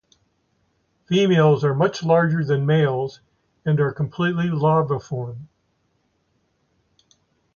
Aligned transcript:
Females 1.05 1.63
are 1.63 1.75
much 1.75 2.01
larger 2.01 2.43
than 2.43 2.61
the 2.61 2.65
males 2.65 3.19
and 3.65 3.79
are 3.79 3.93
completely 3.93 4.45
larviform. 4.45 5.47